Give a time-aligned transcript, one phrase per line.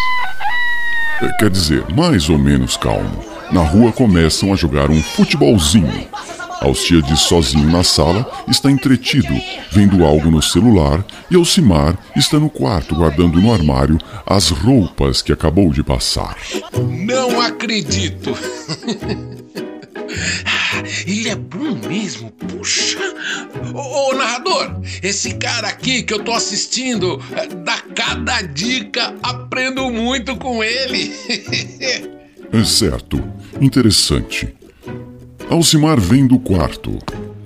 [1.38, 3.24] Quer dizer, mais ou menos calmo.
[3.52, 6.08] Na rua começam a jogar um futebolzinho.
[6.62, 9.34] Alciades, sozinho na sala, está entretido,
[9.72, 15.34] vendo algo no celular, e Alcimar está no quarto guardando no armário as roupas que
[15.34, 16.38] acabou de passar.
[17.06, 18.38] Não acredito!
[20.46, 23.00] Ah, ele é bom mesmo, puxa!
[23.74, 29.90] Ô, ô, narrador, esse cara aqui que eu tô assistindo eh, dá cada dica, aprendo
[29.90, 31.14] muito com ele.
[32.54, 33.24] É certo,
[33.62, 34.54] interessante.
[35.52, 36.92] Alcimar vem do quarto.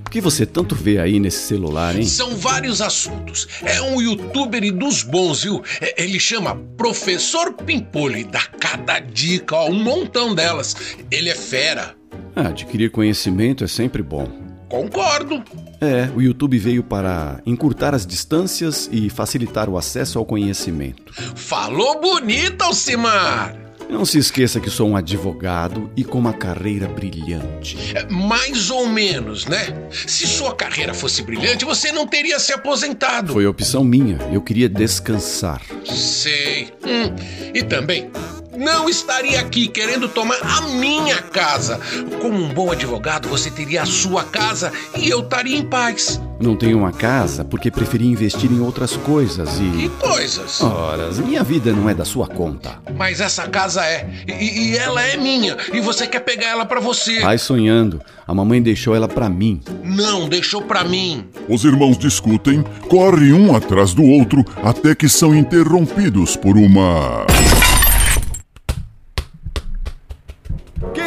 [0.05, 2.05] O que você tanto vê aí nesse celular, hein?
[2.05, 3.47] São vários assuntos.
[3.63, 5.63] É um youtuber e dos bons, viu?
[5.81, 10.75] É, Ele chama Professor Pimpolho e dá cada dica, ó, um montão delas.
[11.09, 11.95] Ele é fera.
[12.35, 14.29] Ah, adquirir conhecimento é sempre bom.
[14.69, 15.43] Concordo.
[15.81, 21.11] É, o YouTube veio para encurtar as distâncias e facilitar o acesso ao conhecimento.
[21.35, 23.64] Falou bonito, Alcimar!
[23.89, 27.77] Não se esqueça que sou um advogado e com uma carreira brilhante.
[27.95, 29.67] É, Mais ou menos, né?
[29.91, 33.33] Se sua carreira fosse brilhante, você não teria se aposentado.
[33.33, 35.61] Foi opção minha, eu queria descansar.
[35.85, 36.73] Sei.
[36.83, 37.15] Hum,
[37.53, 38.09] E também,
[38.57, 41.79] não estaria aqui querendo tomar a minha casa.
[42.21, 46.19] Como um bom advogado, você teria a sua casa e eu estaria em paz.
[46.39, 49.89] Não tenho uma casa porque preferi investir em outras coisas Que e.
[49.89, 50.61] coisas.
[50.61, 52.79] Ora, minha vida não é da sua conta.
[52.97, 54.07] Mas essa casa é.
[54.27, 55.55] E, e ela é minha.
[55.73, 57.21] E você quer pegar ela pra você.
[57.21, 58.01] Vai sonhando.
[58.27, 59.61] A mamãe deixou ela pra mim.
[59.83, 61.25] Não, deixou pra mim.
[61.47, 67.25] Os irmãos discutem, correm um atrás do outro até que são interrompidos por uma.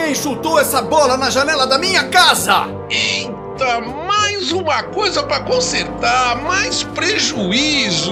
[0.09, 2.67] Quem chutou essa bola na janela da minha casa?
[2.89, 8.11] Eita, mais uma coisa pra consertar, mais prejuízo.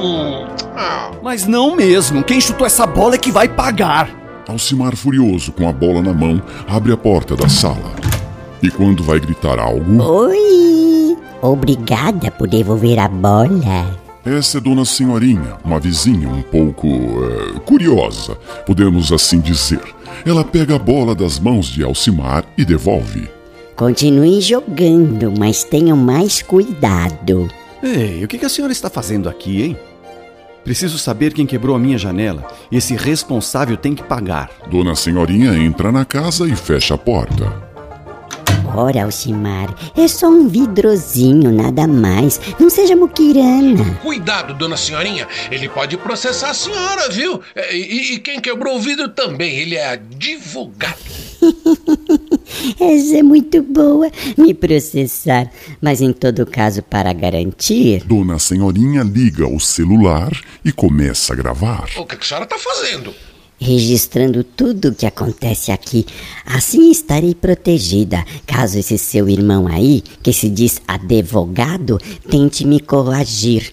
[0.77, 2.23] Ah, Mas não mesmo.
[2.23, 4.11] Quem chutou essa bola é que vai pagar.
[4.47, 7.95] Alcimar, furioso com a bola na mão, abre a porta da sala.
[8.63, 11.17] E quando vai gritar algo, Oi!
[11.41, 13.87] Obrigada por devolver a bola.
[14.23, 16.87] essa é Dona Senhorinha, uma vizinha um pouco.
[16.87, 18.35] eh, curiosa,
[18.67, 19.96] podemos assim dizer.
[20.25, 23.29] Ela pega a bola das mãos de Alcimar e devolve.
[23.75, 27.49] Continue jogando, mas tenham mais cuidado.
[27.83, 29.77] Ei, o que que a senhora está fazendo aqui, hein?
[30.65, 32.45] Preciso saber quem quebrou a minha janela.
[32.73, 34.51] Esse responsável tem que pagar.
[34.69, 37.66] Dona Senhorinha entra na casa e fecha a porta.
[38.75, 42.41] Ora, Alcimar, é só um vidrozinho, nada mais.
[42.59, 43.95] Não seja muquirana.
[44.03, 45.27] cuidado, dona senhorinha.
[45.51, 47.41] Ele pode processar a senhora, viu?
[47.55, 49.57] É, E, e quem quebrou o vidro também.
[49.57, 50.99] Ele é advogado.
[52.81, 55.51] Essa é muito boa, me processar.
[55.81, 58.03] Mas em todo caso, para garantir.
[58.05, 60.31] Dona Senhorinha liga o celular
[60.65, 61.89] e começa a gravar.
[61.97, 63.15] O que que a senhora tá fazendo?
[63.59, 66.05] Registrando tudo o que acontece aqui.
[66.45, 71.99] Assim estarei protegida, caso esse seu irmão aí, que se diz advogado,
[72.31, 73.73] tente me coagir.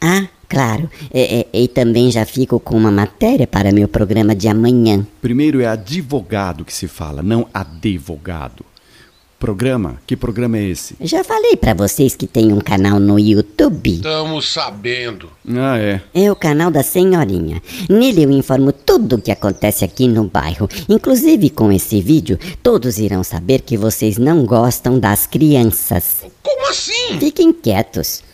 [0.00, 4.48] Ah, claro, e, e- e também já fico com uma matéria para meu programa de
[4.48, 5.06] amanhã.
[5.20, 8.64] Primeiro é advogado que se fala, não advogado.
[9.38, 10.00] Programa?
[10.04, 10.96] Que programa é esse?
[11.00, 13.94] Já falei para vocês que tem um canal no YouTube.
[13.94, 15.30] Estamos sabendo.
[15.48, 16.00] Ah, é.
[16.12, 17.62] É o canal da Senhorinha.
[17.88, 20.68] Nele eu informo tudo o que acontece aqui no bairro.
[20.88, 26.24] Inclusive com esse vídeo, todos irão saber que vocês não gostam das crianças.
[26.42, 27.20] Como assim?
[27.20, 28.24] Fiquem quietos.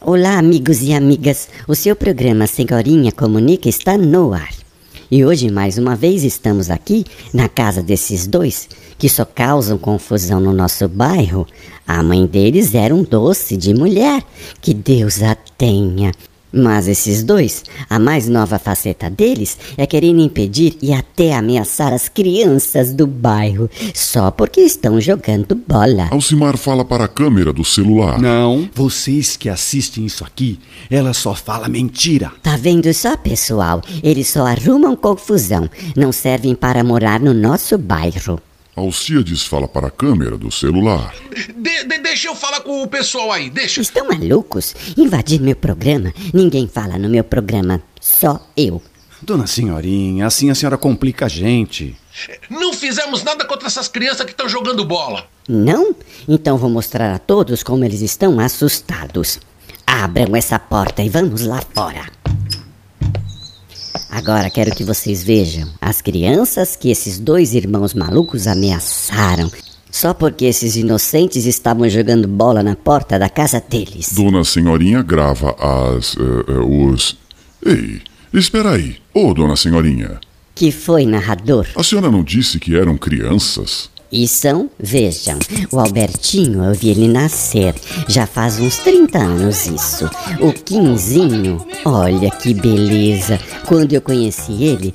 [0.00, 1.48] Olá, amigos e amigas.
[1.66, 4.54] O seu programa Senhorinha Comunica está no ar.
[5.10, 7.04] E hoje, mais uma vez, estamos aqui
[7.34, 8.68] na casa desses dois
[9.02, 11.44] que só causam confusão no nosso bairro.
[11.84, 14.22] A mãe deles era um doce de mulher.
[14.60, 16.12] Que Deus a tenha.
[16.52, 22.08] Mas esses dois, a mais nova faceta deles é querer impedir e até ameaçar as
[22.08, 26.06] crianças do bairro, só porque estão jogando bola.
[26.12, 28.20] Alcimar fala para a câmera do celular.
[28.20, 32.30] Não, vocês que assistem isso aqui, ela só fala mentira.
[32.40, 33.82] Tá vendo só, pessoal?
[34.00, 38.38] Eles só arrumam confusão, não servem para morar no nosso bairro.
[38.74, 41.14] Alcíades fala para a câmera do celular.
[41.56, 43.80] De- de- deixa eu falar com o pessoal aí, deixa.
[43.82, 44.74] Estão malucos?
[44.96, 46.12] Invadir meu programa?
[46.32, 48.80] Ninguém fala no meu programa, só eu.
[49.20, 51.94] Dona Senhorinha, assim a senhora complica a gente.
[52.50, 55.26] Não fizemos nada contra essas crianças que estão jogando bola.
[55.48, 55.94] Não?
[56.26, 59.38] Então vou mostrar a todos como eles estão assustados.
[59.86, 62.06] Abram essa porta e vamos lá fora.
[64.14, 69.50] Agora quero que vocês vejam as crianças que esses dois irmãos malucos ameaçaram.
[69.90, 74.12] Só porque esses inocentes estavam jogando bola na porta da casa deles.
[74.12, 76.14] Dona Senhorinha grava as.
[76.16, 77.16] eh, os.
[77.64, 78.02] Ei,
[78.34, 78.96] espera aí.
[79.14, 80.20] Ô, Dona Senhorinha,
[80.54, 81.66] Que foi, narrador?
[81.74, 83.88] a senhora não disse que eram crianças?
[84.12, 85.38] E são, vejam,
[85.72, 87.74] o Albertinho, eu vi ele nascer.
[88.06, 90.10] Já faz uns 30 anos isso.
[90.38, 93.40] O Quinzinho, olha que beleza.
[93.66, 94.94] Quando eu conheci ele,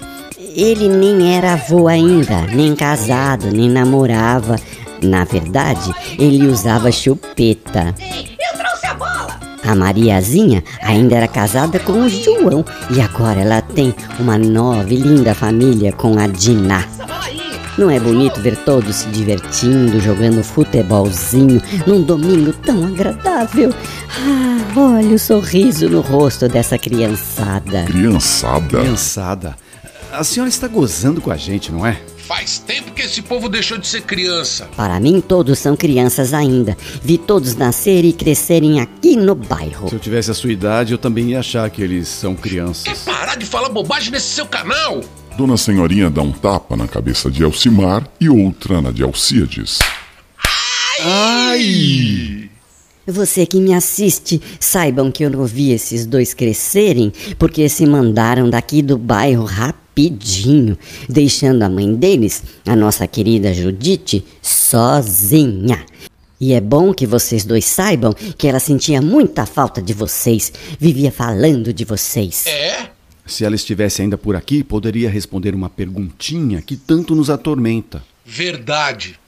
[0.56, 4.56] ele nem era avô ainda, nem casado, nem namorava.
[5.02, 7.96] Na verdade, ele usava chupeta.
[8.00, 9.40] Eu trouxe a bola!
[9.64, 14.98] A Mariazinha ainda era casada com o João e agora ela tem uma nova e
[14.98, 16.96] linda família com a Diná.
[17.77, 23.71] Não é bonito ver todos se divertindo, jogando futebolzinho num domingo tão agradável?
[24.09, 27.83] Ah, olha o sorriso no rosto dessa criançada.
[27.83, 28.79] Criançada?
[28.79, 29.56] Criançada,
[30.12, 32.01] a senhora está gozando com a gente, não é?
[32.27, 34.68] Faz tempo que esse povo deixou de ser criança.
[34.75, 36.75] Para mim, todos são crianças ainda.
[37.01, 39.88] Vi todos nascerem e crescerem aqui no bairro.
[39.88, 43.00] Se eu tivesse a sua idade, eu também ia achar que eles são Quer crianças.
[43.06, 45.00] parar de falar bobagem nesse seu canal?
[45.38, 49.78] Dona Senhorinha dá um tapa na cabeça de Elcimar e outra na de Alcíades.
[51.00, 52.50] Ai!
[53.06, 58.50] Você que me assiste, saibam que eu não vi esses dois crescerem porque se mandaram
[58.50, 60.75] daqui do bairro rapidinho,
[61.07, 65.86] deixando a mãe deles, a nossa querida Judite, sozinha.
[66.42, 71.12] E é bom que vocês dois saibam que ela sentia muita falta de vocês, vivia
[71.12, 72.48] falando de vocês.
[72.48, 72.96] É?
[73.27, 78.03] Se ela estivesse ainda por aqui, poderia responder uma perguntinha que tanto nos atormenta.
[78.25, 79.19] Verdade.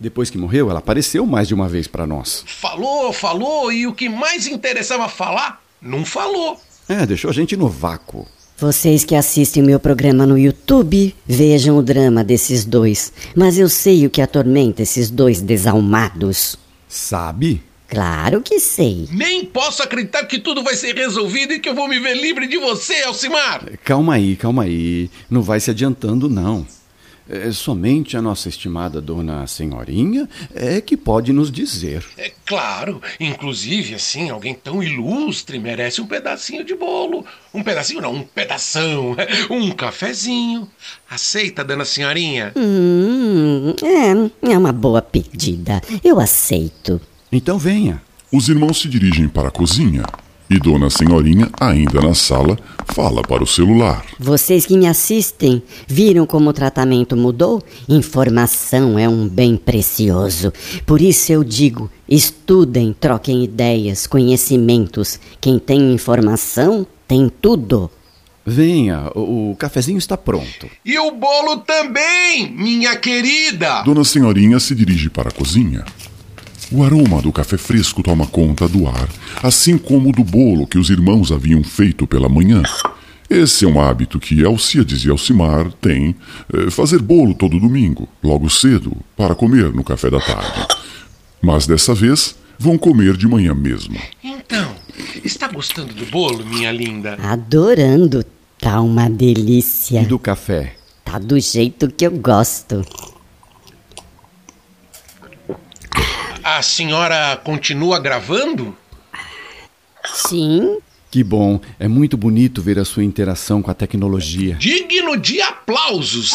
[0.00, 2.44] Depois que morreu, ela apareceu mais de uma vez para nós.
[2.46, 6.60] Falou, falou, e o que mais interessava falar, não falou.
[6.88, 8.26] É, deixou a gente no vácuo.
[8.56, 13.12] Vocês que assistem meu programa no YouTube, vejam o drama desses dois.
[13.36, 16.58] Mas eu sei o que atormenta esses dois desalmados.
[16.88, 17.62] Sabe?
[17.88, 19.08] Claro que sei.
[19.10, 22.46] Nem posso acreditar que tudo vai ser resolvido e que eu vou me ver livre
[22.46, 23.64] de você, Alcimar.
[23.82, 25.10] Calma aí, calma aí.
[25.30, 26.66] Não vai se adiantando, não.
[27.30, 32.02] É, somente a nossa estimada dona senhorinha é que pode nos dizer.
[32.16, 37.26] É claro, inclusive, assim, alguém tão ilustre merece um pedacinho de bolo.
[37.52, 39.14] Um pedacinho não, um pedação.
[39.50, 40.68] Um cafezinho.
[41.08, 42.52] Aceita, dona senhorinha?
[42.56, 43.74] Hum,
[44.42, 45.82] é, é uma boa pedida.
[46.02, 47.00] Eu aceito.
[47.30, 48.00] Então venha.
[48.32, 50.04] Os irmãos se dirigem para a cozinha
[50.50, 54.04] e Dona Senhorinha, ainda na sala, fala para o celular.
[54.18, 57.62] Vocês que me assistem, viram como o tratamento mudou?
[57.88, 60.52] Informação é um bem precioso.
[60.86, 65.20] Por isso eu digo: estudem, troquem ideias, conhecimentos.
[65.40, 67.90] Quem tem informação tem tudo.
[68.46, 70.66] Venha, o, cafezinho está pronto.
[70.82, 73.82] E o bolo também, minha querida!
[73.82, 75.84] Dona Senhorinha se dirige para a cozinha.
[76.70, 79.08] O aroma do café fresco toma conta do ar,
[79.42, 82.62] assim como do bolo que os irmãos haviam feito pela manhã.
[83.30, 86.14] Esse é um hábito que Alcides e Alcimar têm,
[86.52, 90.66] eh, fazer bolo todo domingo, logo cedo, para comer no café da tarde.
[91.40, 93.96] Mas dessa vez, vão comer de manhã mesmo.
[94.22, 94.70] Então,
[95.24, 97.16] está gostando do bolo, minha linda?
[97.22, 98.24] Adorando.
[98.58, 100.02] Tá uma delícia.
[100.02, 100.74] E do café?
[101.04, 102.84] Tá do jeito que eu gosto.
[106.50, 108.74] A senhora continua gravando?
[110.14, 110.78] Sim,
[111.10, 114.54] Que bom, é muito bonito ver a sua interação com a tecnologia.
[114.54, 116.32] Digno de aplausos!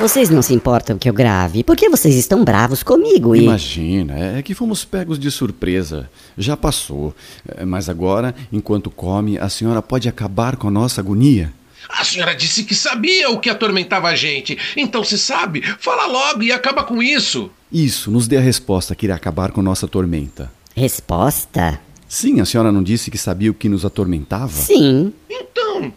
[0.00, 1.62] Vocês não se importam que eu grave?
[1.62, 3.42] Por que vocês estão bravos comigo e.
[3.42, 6.08] Imagina, é que fomos pegos de surpresa.
[6.36, 7.14] Já passou.
[7.46, 11.52] É, Mas agora, enquanto come, a senhora pode acabar com a nossa agonia?
[11.88, 14.58] A senhora disse que sabia o que atormentava a gente.
[14.76, 17.50] Então, se sabe, fala logo e acaba com isso.
[17.72, 20.52] Isso, nos dê a resposta que irá acabar com nossa tormenta.
[20.76, 21.80] Resposta?
[22.08, 24.52] Sim, a senhora não disse que sabia o que nos atormentava?
[24.52, 25.12] Sim.
[25.28, 25.92] Então,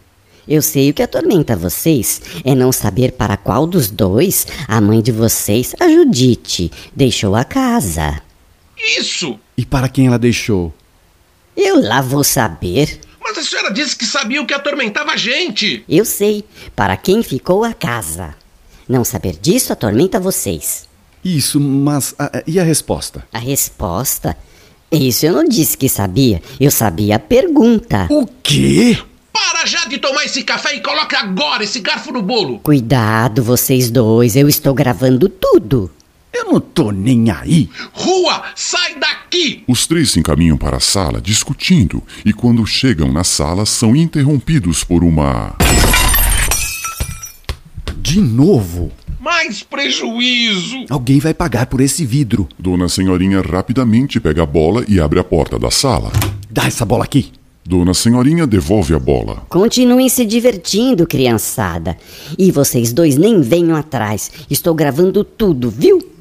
[0.48, 5.00] Eu sei o que atormenta vocês é não saber para qual dos dois a mãe
[5.00, 8.20] de vocês, a Judite, deixou a casa.
[8.98, 9.38] isso.
[9.56, 10.74] E para quem ela deixou?
[11.56, 12.98] Eu lá vou saber.
[13.22, 15.84] Mas a senhora disse que sabia o que atormentava a gente.
[15.88, 18.34] Eu sei para quem ficou a casa.
[18.88, 20.88] Não saber disso atormenta vocês.
[21.24, 22.14] Isso, mas.
[22.18, 23.26] ah, e a resposta?
[23.32, 24.36] A resposta?
[24.90, 26.42] Isso eu não disse que sabia.
[26.60, 28.06] Eu sabia a pergunta.
[28.10, 28.98] O quê?
[29.32, 32.58] Para já de tomar esse café e coloque agora esse garfo no bolo.
[32.58, 35.90] Cuidado, vocês dois, eu estou gravando tudo.
[36.32, 37.68] Eu não tô nem aí.
[37.92, 39.62] Rua, sai daqui!
[39.68, 44.82] Os três se encaminham para a sala discutindo e, quando chegam na sala, são interrompidos
[44.82, 45.54] por uma.
[47.98, 48.90] De novo?
[49.20, 50.86] Mais prejuízo!
[50.90, 52.48] Alguém vai pagar por esse vidro.
[52.58, 56.10] Dona Senhorinha rapidamente pega a bola e abre a porta da sala.
[56.50, 57.30] Dá essa bola aqui.
[57.64, 59.46] Dona Senhorinha devolve a bola.
[59.48, 61.96] Continuem se divertindo, criançada.
[62.36, 64.32] E vocês dois nem venham atrás.
[64.50, 66.11] Estou gravando tudo, viu?